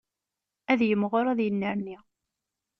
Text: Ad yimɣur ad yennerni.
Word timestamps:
Ad 0.71 0.79
yimɣur 0.87 1.25
ad 1.27 1.39
yennerni. 1.43 1.97